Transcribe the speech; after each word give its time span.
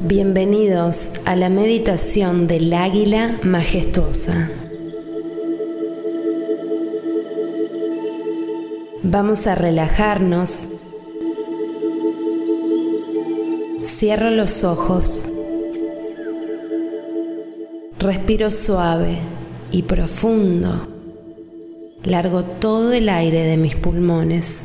Bienvenidos 0.00 1.12
a 1.24 1.36
la 1.36 1.48
meditación 1.50 2.48
del 2.48 2.72
águila 2.72 3.38
majestuosa. 3.44 4.50
Vamos 9.04 9.46
a 9.46 9.54
relajarnos. 9.54 10.68
Cierro 13.82 14.30
los 14.30 14.64
ojos. 14.64 15.27
Respiro 17.98 18.50
suave 18.50 19.18
y 19.70 19.82
profundo. 19.82 20.88
Largo 22.04 22.44
todo 22.44 22.92
el 22.92 23.08
aire 23.08 23.42
de 23.42 23.56
mis 23.56 23.76
pulmones. 23.76 24.64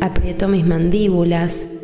Aprieto 0.00 0.48
mis 0.48 0.64
mandíbulas 0.64 1.78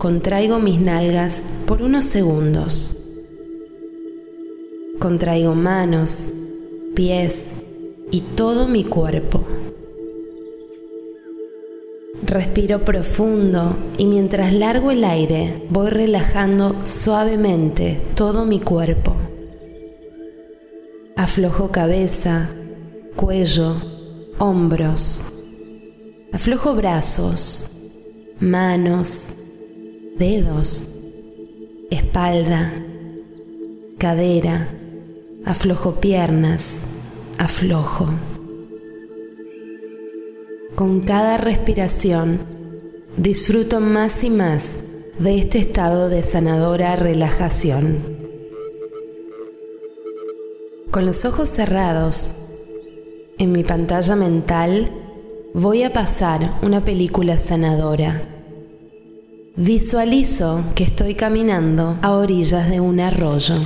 Contraigo 0.00 0.58
mis 0.58 0.80
nalgas 0.80 1.42
por 1.66 1.82
unos 1.82 2.06
segundos. 2.06 3.26
Contraigo 4.98 5.54
manos, 5.54 6.30
pies 6.94 7.52
y 8.10 8.22
todo 8.22 8.66
mi 8.66 8.82
cuerpo. 8.82 9.44
Respiro 12.30 12.84
profundo 12.84 13.76
y 13.98 14.06
mientras 14.06 14.52
largo 14.52 14.92
el 14.92 15.02
aire 15.02 15.66
voy 15.68 15.90
relajando 15.90 16.76
suavemente 16.84 18.00
todo 18.14 18.46
mi 18.46 18.60
cuerpo. 18.60 19.16
Aflojo 21.16 21.72
cabeza, 21.72 22.48
cuello, 23.16 23.74
hombros. 24.38 25.24
Aflojo 26.32 26.76
brazos, 26.76 27.68
manos, 28.38 29.30
dedos, 30.16 30.84
espalda, 31.90 32.72
cadera, 33.98 34.68
aflojo 35.44 35.96
piernas, 35.96 36.82
aflojo. 37.38 38.08
Con 40.80 41.00
cada 41.00 41.36
respiración 41.36 42.40
disfruto 43.18 43.80
más 43.80 44.24
y 44.24 44.30
más 44.30 44.76
de 45.18 45.38
este 45.38 45.58
estado 45.58 46.08
de 46.08 46.22
sanadora 46.22 46.96
relajación. 46.96 47.98
Con 50.90 51.04
los 51.04 51.26
ojos 51.26 51.50
cerrados, 51.50 52.32
en 53.36 53.52
mi 53.52 53.62
pantalla 53.62 54.16
mental 54.16 54.90
voy 55.52 55.82
a 55.82 55.92
pasar 55.92 56.54
una 56.62 56.82
película 56.82 57.36
sanadora 57.36 58.22
Visualizo 59.56 60.64
que 60.74 60.84
estoy 60.84 61.14
caminando 61.14 61.98
a 62.00 62.12
orillas 62.12 62.70
de 62.70 62.80
un 62.80 63.00
arroyo. 63.00 63.56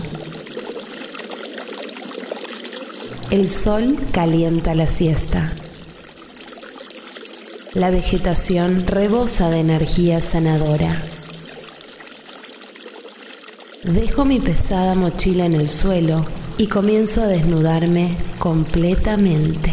El 3.31 3.49
sol 3.49 3.99
calienta 4.13 4.75
la 4.75 4.89
siesta. 4.89 5.53
La 7.75 7.91
vegetación 7.91 8.87
rebosa 8.87 9.51
de 9.51 9.59
energía 9.59 10.23
sanadora. 10.23 11.03
Dejo 13.83 14.25
mi 14.25 14.39
pesada 14.39 14.95
mochila 14.95 15.45
en 15.45 15.55
el 15.55 15.69
suelo 15.69 16.25
y 16.57 16.69
comienzo 16.69 17.23
a 17.23 17.27
desnudarme 17.27 18.17
completamente. 18.39 19.73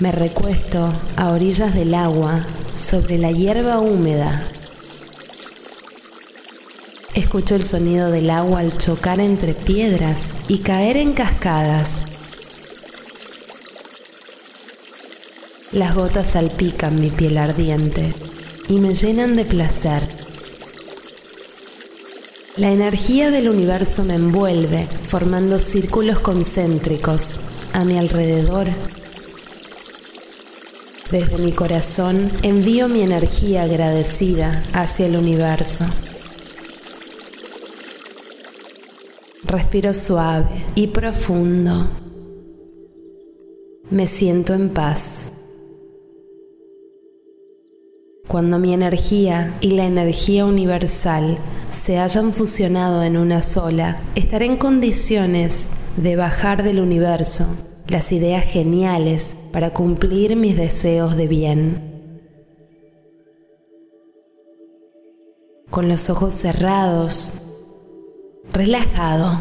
Me 0.00 0.10
recuesto 0.10 0.92
a 1.16 1.30
orillas 1.30 1.72
del 1.72 1.94
agua 1.94 2.44
sobre 2.74 3.16
la 3.16 3.30
hierba 3.30 3.78
húmeda. 3.78 4.48
Escucho 7.14 7.54
el 7.54 7.62
sonido 7.62 8.10
del 8.10 8.28
agua 8.28 8.58
al 8.58 8.76
chocar 8.76 9.20
entre 9.20 9.54
piedras 9.54 10.34
y 10.48 10.58
caer 10.58 10.96
en 10.96 11.12
cascadas. 11.12 12.15
Las 15.72 15.94
gotas 15.94 16.28
salpican 16.28 17.00
mi 17.00 17.10
piel 17.10 17.38
ardiente 17.38 18.14
y 18.68 18.78
me 18.78 18.94
llenan 18.94 19.36
de 19.36 19.44
placer. 19.44 20.02
La 22.56 22.70
energía 22.70 23.30
del 23.30 23.48
universo 23.48 24.04
me 24.04 24.14
envuelve 24.14 24.86
formando 24.86 25.58
círculos 25.58 26.20
concéntricos 26.20 27.40
a 27.74 27.84
mi 27.84 27.98
alrededor 27.98 28.68
desde 31.10 31.38
mi 31.38 31.52
corazón 31.52 32.28
envío 32.42 32.88
mi 32.88 33.00
energía 33.00 33.62
agradecida 33.62 34.64
hacia 34.72 35.06
el 35.06 35.16
universo. 35.16 35.84
Respiro 39.44 39.94
suave 39.94 40.64
y 40.74 40.88
profundo. 40.88 41.88
Me 43.90 44.08
siento 44.08 44.52
en 44.54 44.70
paz. 44.70 45.35
Cuando 48.28 48.58
mi 48.58 48.74
energía 48.74 49.56
y 49.60 49.70
la 49.70 49.84
energía 49.84 50.46
universal 50.46 51.38
se 51.70 51.98
hayan 51.98 52.32
fusionado 52.32 53.04
en 53.04 53.16
una 53.16 53.40
sola, 53.40 54.00
estaré 54.16 54.46
en 54.46 54.56
condiciones 54.56 55.68
de 55.96 56.16
bajar 56.16 56.64
del 56.64 56.80
universo 56.80 57.46
las 57.88 58.10
ideas 58.10 58.44
geniales 58.44 59.36
para 59.52 59.72
cumplir 59.72 60.34
mis 60.34 60.56
deseos 60.56 61.16
de 61.16 61.28
bien. 61.28 62.22
Con 65.70 65.88
los 65.88 66.10
ojos 66.10 66.34
cerrados, 66.34 67.32
relajado, 68.52 69.40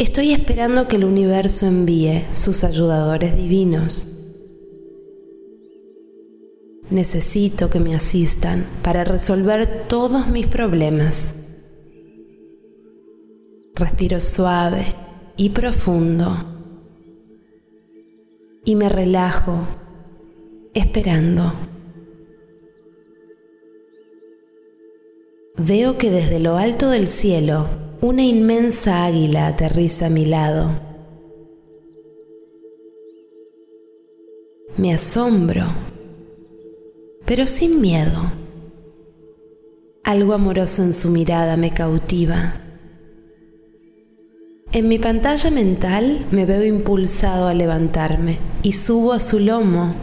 estoy 0.00 0.32
esperando 0.32 0.88
que 0.88 0.96
el 0.96 1.04
universo 1.04 1.66
envíe 1.66 2.24
sus 2.32 2.64
ayudadores 2.64 3.36
divinos. 3.36 4.11
Necesito 6.92 7.70
que 7.70 7.80
me 7.80 7.94
asistan 7.94 8.66
para 8.82 9.02
resolver 9.02 9.88
todos 9.88 10.26
mis 10.26 10.46
problemas. 10.46 11.34
Respiro 13.74 14.20
suave 14.20 14.94
y 15.38 15.48
profundo 15.48 16.36
y 18.66 18.74
me 18.74 18.90
relajo 18.90 19.66
esperando. 20.74 21.54
Veo 25.56 25.96
que 25.96 26.10
desde 26.10 26.40
lo 26.40 26.58
alto 26.58 26.90
del 26.90 27.08
cielo 27.08 27.68
una 28.02 28.22
inmensa 28.22 29.06
águila 29.06 29.46
aterriza 29.46 30.08
a 30.08 30.10
mi 30.10 30.26
lado. 30.26 30.78
Me 34.76 34.92
asombro, 34.92 35.64
pero 37.24 37.46
sin 37.46 37.80
miedo. 37.80 38.32
Algo 40.04 40.32
amoroso 40.32 40.82
en 40.82 40.94
su 40.94 41.10
mirada 41.10 41.56
me 41.56 41.72
cautiva. 41.72 42.54
En 44.72 44.88
mi 44.88 44.98
pantalla 44.98 45.50
mental 45.50 46.26
me 46.30 46.46
veo 46.46 46.64
impulsado 46.64 47.46
a 47.46 47.54
levantarme 47.54 48.38
y 48.62 48.72
subo 48.72 49.12
a 49.12 49.20
su 49.20 49.38
lomo. 49.38 49.94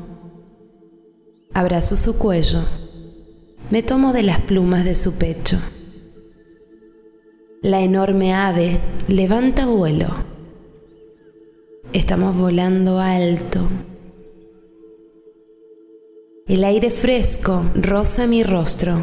Abrazo 1.53 1.96
su 1.96 2.18
cuello. 2.18 2.62
Me 3.72 3.84
tomo 3.84 4.13
de 4.13 4.24
las 4.24 4.40
plumas 4.40 4.85
de 4.85 4.96
su 4.96 5.18
pecho. 5.18 5.58
La 7.61 7.82
enorme 7.82 8.34
ave 8.34 8.79
levanta 9.08 9.66
vuelo. 9.66 10.08
Estamos 11.91 12.38
volando 12.38 12.99
alto. 12.99 13.67
El 16.49 16.63
aire 16.63 16.90
fresco 16.90 17.63
roza 17.75 18.25
mi 18.25 18.41
rostro 18.41 18.97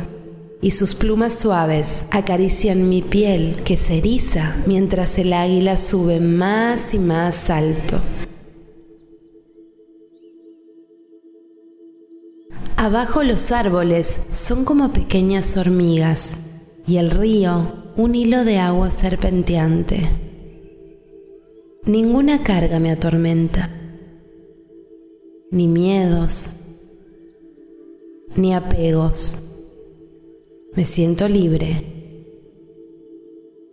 y 0.61 0.73
sus 0.73 0.97
plumas 0.97 1.33
suaves 1.33 2.07
acarician 2.11 2.89
mi 2.89 3.03
piel 3.03 3.63
que 3.65 3.77
se 3.77 3.99
eriza 3.99 4.57
mientras 4.67 5.17
el 5.17 5.33
águila 5.33 5.77
sube 5.77 6.19
más 6.19 6.93
y 6.93 6.99
más 6.99 7.49
alto. 7.49 8.01
Abajo 12.77 13.23
los 13.23 13.53
árboles 13.53 14.23
son 14.33 14.65
como 14.65 14.93
pequeñas 14.93 15.57
hormigas 15.57 16.39
y 16.89 16.97
el 16.97 17.13
río 17.13 17.93
un 17.97 18.17
hilo 18.17 18.45
de 18.45 18.59
agua 18.59 18.91
serpenteante. 18.91 20.11
Ninguna 21.85 22.43
carga 22.43 22.81
me 22.81 22.91
atormenta, 22.91 23.71
ni 25.53 25.69
miedos, 25.69 26.66
ni 28.37 28.55
apegos 28.55 29.43
Me 30.75 30.85
siento 30.85 31.27
libre. 31.27 31.85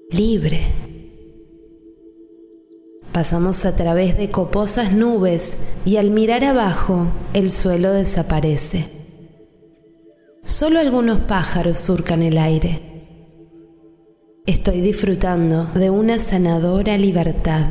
Libre. 0.09 0.61
Pasamos 3.11 3.65
a 3.65 3.75
través 3.75 4.17
de 4.17 4.31
coposas 4.31 4.93
nubes 4.93 5.57
y 5.85 5.97
al 5.97 6.11
mirar 6.11 6.45
abajo 6.45 7.07
el 7.33 7.51
suelo 7.51 7.91
desaparece. 7.91 8.89
Solo 10.45 10.79
algunos 10.79 11.19
pájaros 11.21 11.77
surcan 11.77 12.21
el 12.21 12.37
aire. 12.37 12.79
Estoy 14.45 14.81
disfrutando 14.81 15.65
de 15.75 15.89
una 15.89 16.19
sanadora 16.19 16.97
libertad. 16.97 17.67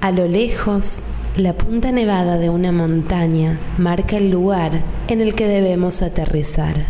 A 0.00 0.12
lo 0.12 0.28
lejos, 0.28 1.02
la 1.36 1.54
punta 1.54 1.90
nevada 1.90 2.38
de 2.38 2.50
una 2.50 2.70
montaña 2.70 3.58
marca 3.78 4.16
el 4.16 4.30
lugar 4.30 4.80
en 5.08 5.20
el 5.20 5.34
que 5.34 5.48
debemos 5.48 6.02
aterrizar. 6.02 6.86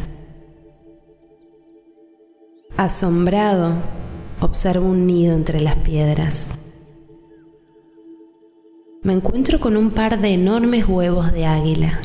Asombrado, 2.77 3.77
observo 4.41 4.87
un 4.87 5.07
nido 5.07 5.35
entre 5.35 5.61
las 5.61 5.77
piedras. 5.77 6.51
Me 9.03 9.15
encuentro 9.15 9.59
con 9.59 9.79
un 9.79 9.91
par 9.91 10.21
de 10.21 10.35
enormes 10.35 10.87
huevos 10.87 11.33
de 11.33 11.47
águila. 11.47 12.03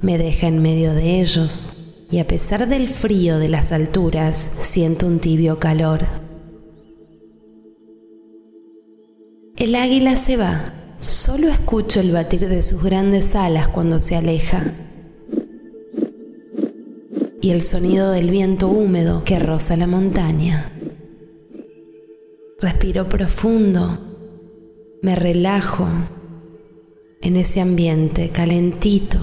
Me 0.00 0.18
deja 0.18 0.48
en 0.48 0.60
medio 0.60 0.92
de 0.92 1.20
ellos 1.20 2.08
y 2.10 2.18
a 2.18 2.26
pesar 2.26 2.68
del 2.68 2.88
frío 2.88 3.38
de 3.38 3.48
las 3.48 3.70
alturas, 3.70 4.50
siento 4.58 5.06
un 5.06 5.20
tibio 5.20 5.60
calor. 5.60 6.27
El 9.58 9.74
águila 9.74 10.14
se 10.14 10.36
va. 10.36 10.72
Solo 11.00 11.48
escucho 11.48 11.98
el 11.98 12.12
batir 12.12 12.46
de 12.48 12.62
sus 12.62 12.80
grandes 12.84 13.34
alas 13.34 13.66
cuando 13.66 13.98
se 13.98 14.14
aleja. 14.14 14.72
Y 17.40 17.50
el 17.50 17.62
sonido 17.62 18.12
del 18.12 18.30
viento 18.30 18.68
húmedo 18.68 19.24
que 19.24 19.40
roza 19.40 19.76
la 19.76 19.88
montaña. 19.88 20.70
Respiro 22.60 23.08
profundo. 23.08 23.98
Me 25.02 25.16
relajo 25.16 25.88
en 27.20 27.34
ese 27.34 27.60
ambiente 27.60 28.28
calentito, 28.28 29.18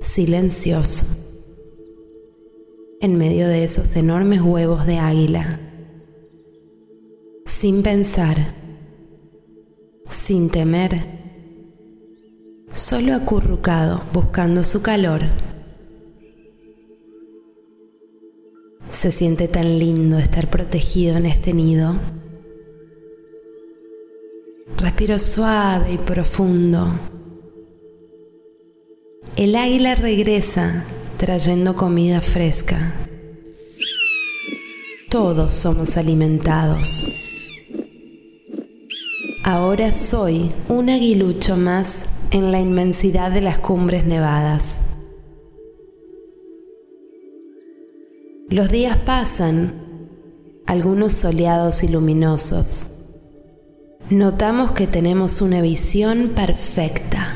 silencioso, 0.00 1.06
en 3.00 3.18
medio 3.18 3.48
de 3.48 3.64
esos 3.64 3.96
enormes 3.96 4.40
huevos 4.42 4.86
de 4.86 4.98
águila 4.98 5.58
sin 7.60 7.82
pensar, 7.82 8.54
sin 10.08 10.48
temer, 10.48 11.04
solo 12.70 13.16
acurrucado 13.16 14.04
buscando 14.12 14.62
su 14.62 14.80
calor. 14.80 15.22
Se 18.88 19.10
siente 19.10 19.48
tan 19.48 19.80
lindo 19.80 20.18
estar 20.18 20.48
protegido 20.48 21.16
en 21.16 21.26
este 21.26 21.52
nido. 21.52 21.96
Respiro 24.76 25.18
suave 25.18 25.94
y 25.94 25.98
profundo. 25.98 26.92
El 29.34 29.56
águila 29.56 29.96
regresa 29.96 30.84
trayendo 31.16 31.74
comida 31.74 32.20
fresca. 32.20 32.94
Todos 35.10 35.54
somos 35.54 35.96
alimentados. 35.96 37.24
Ahora 39.50 39.92
soy 39.92 40.52
un 40.68 40.90
aguilucho 40.90 41.56
más 41.56 42.04
en 42.32 42.52
la 42.52 42.60
inmensidad 42.60 43.30
de 43.30 43.40
las 43.40 43.58
cumbres 43.58 44.04
nevadas. 44.04 44.82
Los 48.50 48.70
días 48.70 48.98
pasan, 48.98 49.72
algunos 50.66 51.12
soleados 51.14 51.82
y 51.82 51.88
luminosos. 51.88 52.88
Notamos 54.10 54.72
que 54.72 54.86
tenemos 54.86 55.40
una 55.40 55.62
visión 55.62 56.32
perfecta. 56.36 57.34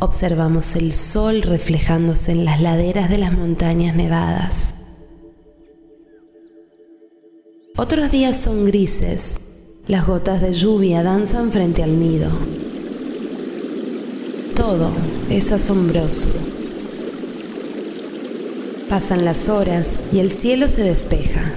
Observamos 0.00 0.76
el 0.76 0.92
sol 0.92 1.40
reflejándose 1.40 2.32
en 2.32 2.44
las 2.44 2.60
laderas 2.60 3.08
de 3.08 3.16
las 3.16 3.32
montañas 3.32 3.96
nevadas. 3.96 4.74
Otros 7.78 8.10
días 8.10 8.36
son 8.36 8.66
grises 8.66 9.43
las 9.86 10.06
gotas 10.06 10.40
de 10.40 10.54
lluvia 10.54 11.02
danzan 11.02 11.52
frente 11.52 11.82
al 11.82 12.00
nido. 12.00 12.30
Todo 14.56 14.90
es 15.28 15.52
asombroso. 15.52 16.30
Pasan 18.88 19.24
las 19.24 19.48
horas 19.48 20.00
y 20.12 20.20
el 20.20 20.32
cielo 20.32 20.68
se 20.68 20.82
despeja. 20.82 21.52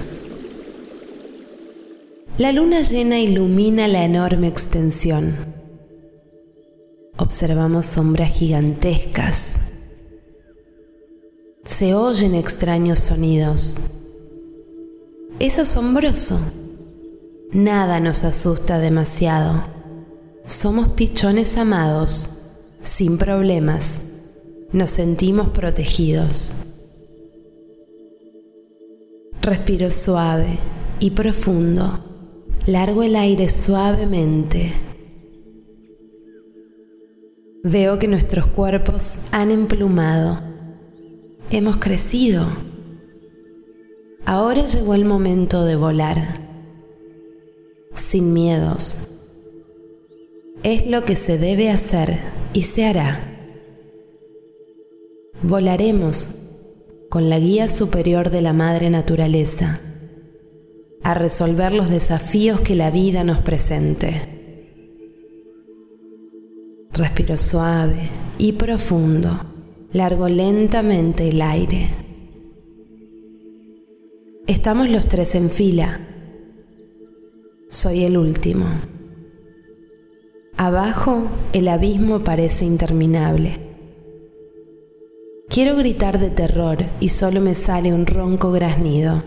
La 2.36 2.52
luna 2.52 2.82
llena 2.82 3.18
ilumina 3.18 3.88
la 3.88 4.04
enorme 4.04 4.46
extensión. 4.46 5.34
Observamos 7.16 7.86
sombras 7.86 8.32
gigantescas. 8.32 9.56
Se 11.64 11.94
oyen 11.94 12.34
extraños 12.34 12.98
sonidos. 12.98 13.76
Es 15.38 15.58
asombroso. 15.58 16.38
Nada 17.52 17.98
nos 17.98 18.24
asusta 18.24 18.78
demasiado. 18.78 19.64
Somos 20.44 20.88
pichones 20.88 21.56
amados, 21.56 22.76
sin 22.82 23.16
problemas. 23.16 24.02
Nos 24.72 24.90
sentimos 24.90 25.48
protegidos. 25.48 26.52
Respiro 29.40 29.90
suave 29.90 30.58
y 31.00 31.12
profundo. 31.12 32.04
Largo 32.66 33.02
el 33.02 33.16
aire 33.16 33.48
suavemente. 33.48 34.74
Veo 37.64 37.98
que 37.98 38.08
nuestros 38.08 38.46
cuerpos 38.48 39.20
han 39.32 39.50
emplumado. 39.50 40.42
Hemos 41.50 41.78
crecido. 41.78 42.46
Ahora 44.26 44.66
llegó 44.66 44.92
el 44.92 45.06
momento 45.06 45.64
de 45.64 45.76
volar 45.76 46.47
sin 48.08 48.32
miedos. 48.32 49.08
Es 50.62 50.86
lo 50.86 51.02
que 51.02 51.14
se 51.14 51.36
debe 51.36 51.70
hacer 51.70 52.18
y 52.54 52.62
se 52.62 52.86
hará. 52.86 53.20
Volaremos 55.42 57.04
con 57.10 57.28
la 57.28 57.38
guía 57.38 57.68
superior 57.68 58.30
de 58.30 58.40
la 58.40 58.54
Madre 58.54 58.88
Naturaleza 58.88 59.80
a 61.02 61.12
resolver 61.12 61.72
los 61.72 61.90
desafíos 61.90 62.62
que 62.62 62.74
la 62.74 62.90
vida 62.90 63.24
nos 63.24 63.42
presente. 63.42 64.22
Respiro 66.92 67.36
suave 67.36 68.08
y 68.38 68.52
profundo, 68.52 69.38
largo 69.92 70.30
lentamente 70.30 71.28
el 71.28 71.42
aire. 71.42 71.90
Estamos 74.46 74.88
los 74.88 75.06
tres 75.06 75.34
en 75.34 75.50
fila 75.50 76.00
soy 77.68 78.04
el 78.04 78.16
último. 78.16 78.66
Abajo 80.56 81.28
el 81.52 81.68
abismo 81.68 82.20
parece 82.20 82.64
interminable. 82.64 83.58
Quiero 85.48 85.76
gritar 85.76 86.18
de 86.18 86.30
terror 86.30 86.78
y 86.98 87.10
solo 87.10 87.40
me 87.40 87.54
sale 87.54 87.92
un 87.92 88.06
ronco 88.06 88.50
graznido. 88.52 89.22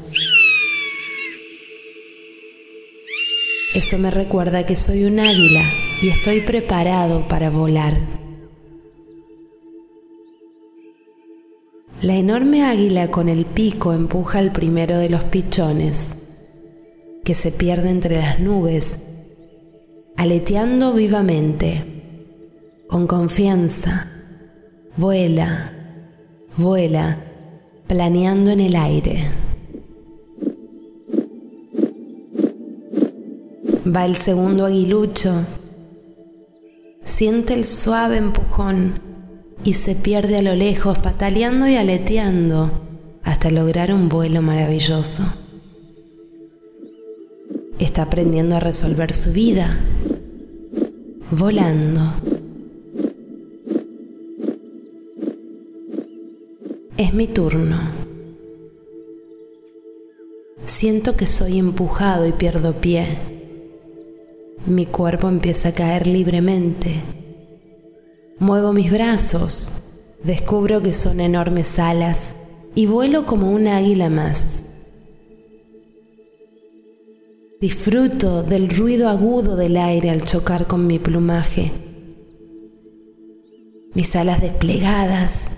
Eso 3.76 3.98
me 4.00 4.12
recuerda 4.12 4.66
que 4.66 4.76
soy 4.76 5.06
un 5.06 5.20
águila 5.20 5.64
y 6.02 6.10
estoy 6.10 6.42
preparado 6.42 7.28
para 7.28 7.50
volar. 7.50 7.98
La 12.02 12.16
enorme 12.16 12.64
águila 12.64 13.12
con 13.12 13.30
el 13.30 13.46
pico 13.46 13.94
empuja 13.94 14.40
al 14.40 14.52
primero 14.52 14.98
de 14.98 15.10
los 15.10 15.24
pichones 15.26 16.31
que 17.24 17.36
se 17.36 17.52
pierde 17.52 17.90
entre 17.90 18.18
las 18.18 18.40
nubes, 18.40 18.98
aleteando 20.18 20.94
vivamente, 20.94 21.84
con 22.88 23.08
confianza, 23.08 24.08
vuela, 24.98 25.72
vuela, 26.58 27.20
planeando 27.88 28.52
en 28.52 28.60
el 28.60 28.76
aire. 28.76 29.32
Va 33.86 34.06
el 34.06 34.16
segundo 34.16 34.66
aguilucho, 34.66 35.32
siente 37.04 37.54
el 37.54 37.66
suave 37.66 38.18
empujón 38.18 39.00
y 39.64 39.74
se 39.74 39.96
pierde 39.96 40.38
a 40.38 40.42
lo 40.42 40.56
lejos, 40.56 40.98
pataleando 40.98 41.68
y 41.68 41.76
aleteando 41.76 42.72
hasta 43.24 43.52
lograr 43.52 43.94
un 43.94 44.10
vuelo 44.10 44.42
maravilloso 44.42 45.41
está 47.84 48.04
aprendiendo 48.04 48.56
a 48.56 48.60
resolver 48.60 49.12
su 49.12 49.32
vida, 49.32 49.78
volando. 51.32 52.02
Es 56.98 57.14
mi 57.14 57.28
turno. 57.28 57.80
Siento 60.64 61.18
que 61.18 61.26
soy 61.26 61.58
empujado 61.58 62.28
y 62.28 62.32
pierdo 62.32 62.74
pie. 62.74 63.18
Mi 64.66 64.86
cuerpo 64.86 65.28
empieza 65.28 65.70
a 65.70 65.74
caer 65.74 66.06
libremente. 66.06 67.02
Muevo 68.38 68.74
mis 68.74 68.92
brazos, 68.92 70.18
descubro 70.24 70.82
que 70.82 70.94
son 70.94 71.20
enormes 71.20 71.80
alas 71.80 72.36
y 72.76 72.86
vuelo 72.86 73.26
como 73.26 73.52
un 73.52 73.68
águila 73.68 74.10
más. 74.10 74.61
Disfruto 77.62 78.42
del 78.42 78.70
ruido 78.70 79.08
agudo 79.08 79.56
del 79.56 79.78
aire 79.78 80.10
al 80.10 80.26
chocar 80.26 80.66
con 80.66 80.88
mi 80.88 80.98
plumaje. 80.98 81.72
Mis 83.94 84.16
alas 84.16 84.42
desplegadas. 84.42 85.52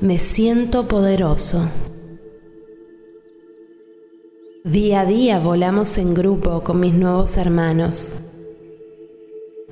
Me 0.00 0.18
siento 0.18 0.88
poderoso. 0.88 1.68
Día 4.64 5.02
a 5.02 5.04
día 5.04 5.38
volamos 5.40 5.98
en 5.98 6.14
grupo 6.14 6.64
con 6.64 6.80
mis 6.80 6.94
nuevos 6.94 7.36
hermanos. 7.36 8.14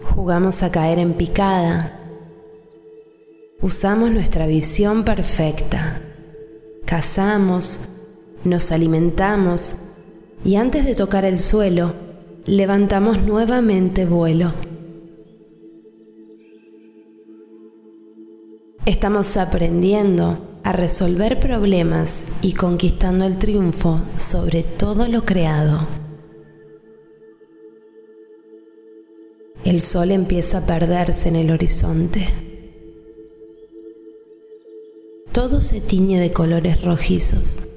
Jugamos 0.02 0.62
a 0.62 0.70
caer 0.70 0.98
en 0.98 1.14
picada. 1.14 1.98
Usamos 3.62 4.10
nuestra 4.10 4.46
visión 4.46 5.02
perfecta. 5.02 6.02
Cazamos, 6.84 7.91
nos 8.44 8.72
alimentamos 8.72 9.76
y 10.44 10.56
antes 10.56 10.84
de 10.84 10.94
tocar 10.94 11.24
el 11.24 11.38
suelo, 11.38 11.92
levantamos 12.46 13.22
nuevamente 13.22 14.06
vuelo. 14.06 14.52
Estamos 18.84 19.36
aprendiendo 19.36 20.38
a 20.64 20.72
resolver 20.72 21.38
problemas 21.38 22.26
y 22.40 22.54
conquistando 22.54 23.24
el 23.26 23.38
triunfo 23.38 24.00
sobre 24.16 24.62
todo 24.64 25.06
lo 25.06 25.24
creado. 25.24 25.86
El 29.64 29.80
sol 29.80 30.10
empieza 30.10 30.58
a 30.58 30.66
perderse 30.66 31.28
en 31.28 31.36
el 31.36 31.52
horizonte. 31.52 32.26
Todo 35.30 35.60
se 35.62 35.80
tiñe 35.80 36.18
de 36.18 36.32
colores 36.32 36.82
rojizos. 36.82 37.71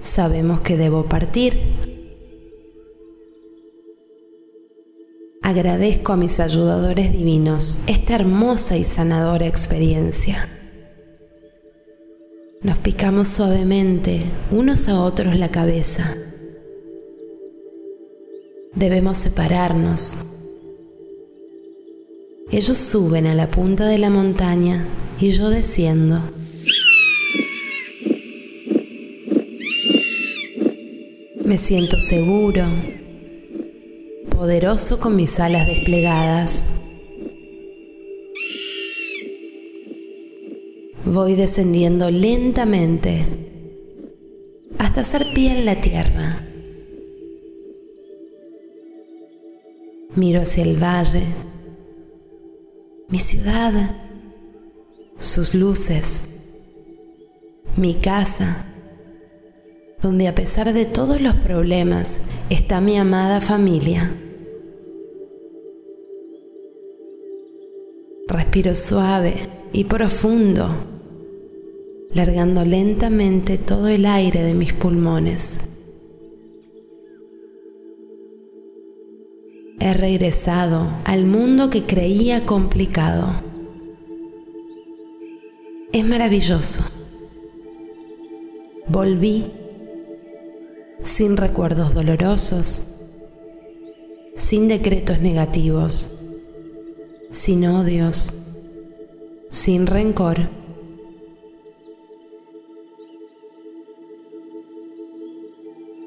Sabemos 0.00 0.60
que 0.62 0.78
debo 0.78 1.04
partir. 1.04 1.54
Agradezco 5.42 6.12
a 6.12 6.16
mis 6.16 6.40
ayudadores 6.40 7.12
divinos 7.12 7.80
esta 7.86 8.14
hermosa 8.14 8.76
y 8.76 8.84
sanadora 8.84 9.46
experiencia. 9.46 10.48
Nos 12.62 12.78
picamos 12.78 13.28
suavemente 13.28 14.20
unos 14.50 14.88
a 14.88 15.02
otros 15.02 15.36
la 15.36 15.50
cabeza. 15.50 16.16
Debemos 18.74 19.18
separarnos. 19.18 20.18
Ellos 22.50 22.78
suben 22.78 23.26
a 23.26 23.34
la 23.34 23.50
punta 23.50 23.86
de 23.86 23.98
la 23.98 24.08
montaña 24.08 24.86
y 25.20 25.30
yo 25.30 25.50
desciendo. 25.50 26.39
Me 31.50 31.58
siento 31.58 31.98
seguro, 31.98 32.62
poderoso 34.30 35.00
con 35.00 35.16
mis 35.16 35.40
alas 35.40 35.66
desplegadas. 35.66 36.64
Voy 41.04 41.34
descendiendo 41.34 42.08
lentamente 42.08 43.26
hasta 44.78 45.00
hacer 45.00 45.26
pie 45.34 45.58
en 45.58 45.64
la 45.64 45.80
tierra. 45.80 46.46
Miro 50.14 50.42
hacia 50.42 50.62
el 50.62 50.80
valle, 50.80 51.24
mi 53.08 53.18
ciudad, 53.18 53.98
sus 55.18 55.56
luces, 55.56 56.22
mi 57.74 57.94
casa 57.94 58.69
donde 60.02 60.28
a 60.28 60.34
pesar 60.34 60.72
de 60.72 60.86
todos 60.86 61.20
los 61.20 61.34
problemas 61.34 62.20
está 62.48 62.80
mi 62.80 62.96
amada 62.96 63.40
familia. 63.40 64.14
Respiro 68.26 68.74
suave 68.74 69.34
y 69.72 69.84
profundo, 69.84 70.68
largando 72.14 72.64
lentamente 72.64 73.58
todo 73.58 73.88
el 73.88 74.06
aire 74.06 74.42
de 74.42 74.54
mis 74.54 74.72
pulmones. 74.72 75.60
He 79.80 79.94
regresado 79.94 80.90
al 81.04 81.24
mundo 81.24 81.70
que 81.70 81.84
creía 81.84 82.46
complicado. 82.46 83.42
Es 85.92 86.06
maravilloso. 86.06 86.84
Volví 88.86 89.46
sin 91.02 91.36
recuerdos 91.36 91.94
dolorosos, 91.94 92.90
sin 94.34 94.68
decretos 94.68 95.20
negativos, 95.20 96.20
sin 97.30 97.66
odios, 97.66 98.32
sin 99.50 99.86
rencor. 99.86 100.48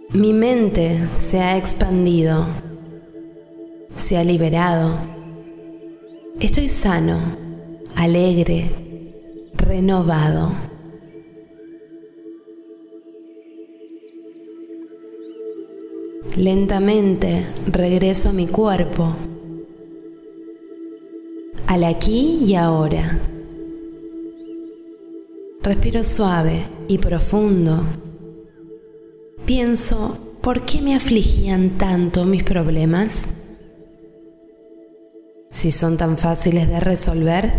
Mi 0.10 0.32
mente 0.32 1.10
se 1.16 1.40
ha 1.40 1.58
expandido, 1.58 2.46
se 3.96 4.18
ha 4.18 4.24
liberado. 4.24 4.98
Estoy 6.40 6.70
sano, 6.70 7.20
alegre, 7.96 8.72
renovado. 9.56 10.73
Lentamente 16.36 17.46
regreso 17.68 18.30
a 18.30 18.34
mi 18.34 18.48
cuerpo, 18.48 19.16
al 21.68 21.84
aquí 21.84 22.40
y 22.44 22.56
ahora. 22.56 23.20
Respiro 25.62 26.04
suave 26.04 26.64
y 26.88 26.98
profundo. 26.98 27.84
Pienso, 29.46 30.18
¿por 30.42 30.66
qué 30.66 30.82
me 30.82 30.96
afligían 30.96 31.78
tanto 31.78 32.26
mis 32.26 32.44
problemas? 32.44 33.28
Si 35.52 35.72
son 35.72 35.98
tan 35.98 36.18
fáciles 36.18 36.68
de 36.68 36.80
resolver. 36.80 37.52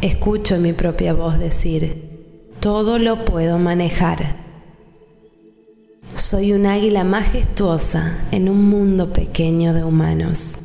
Escucho 0.00 0.58
mi 0.58 0.72
propia 0.72 1.12
voz 1.12 1.38
decir, 1.38 2.48
todo 2.60 2.98
lo 2.98 3.26
puedo 3.26 3.58
manejar. 3.58 4.33
Soy 6.34 6.52
un 6.52 6.66
águila 6.66 7.04
majestuosa 7.04 8.26
en 8.32 8.48
un 8.48 8.68
mundo 8.68 9.12
pequeño 9.12 9.72
de 9.72 9.84
humanos. 9.84 10.56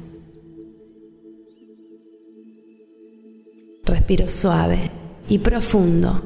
Respiro 3.84 4.28
suave 4.28 4.90
y 5.30 5.38
profundo. 5.38 6.24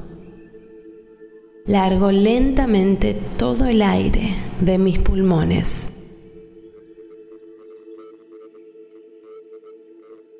Largo 1.65 2.09
lentamente 2.13 3.17
todo 3.37 3.65
el 3.65 3.81
aire 3.81 4.33
de 4.61 4.77
mis 4.77 4.99
pulmones. 4.99 5.89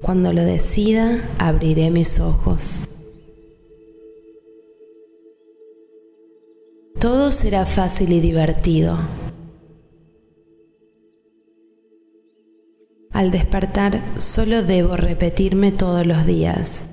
Cuando 0.02 0.32
lo 0.32 0.44
decida, 0.44 1.30
abriré 1.40 1.92
mis 1.92 2.22
ojos. 2.22 3.03
Todo 7.04 7.34
será 7.34 7.66
fácil 7.66 8.14
y 8.14 8.22
divertido. 8.22 8.98
Al 13.12 13.30
despertar 13.30 14.02
solo 14.22 14.64
debo 14.64 14.96
repetirme 14.96 15.74
todos 15.74 16.08
los 16.08 16.26
días. 16.26 16.86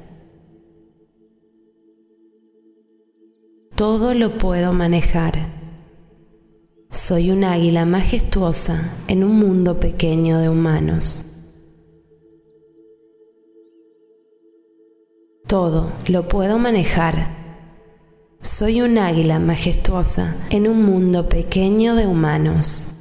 Todo 3.76 4.12
lo 4.14 4.36
puedo 4.36 4.72
manejar. 4.72 5.46
Soy 6.90 7.30
un 7.30 7.44
águila 7.44 7.86
majestuosa 7.86 8.92
en 9.06 9.22
un 9.22 9.38
mundo 9.38 9.78
pequeño 9.78 10.40
de 10.40 10.48
humanos. 10.48 11.86
Todo 15.46 15.92
lo 16.08 16.26
puedo 16.26 16.58
manejar 16.58 17.39
soy 18.42 18.80
un 18.80 18.96
águila 18.96 19.38
majestuosa 19.38 20.34
en 20.48 20.66
un 20.66 20.82
mundo 20.82 21.28
pequeño 21.28 21.94
de 21.94 22.06
humanos. 22.06 22.99